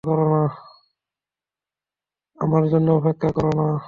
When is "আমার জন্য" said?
2.37-2.87